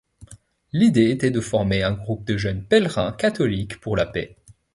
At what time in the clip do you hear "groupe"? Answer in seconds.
1.93-2.25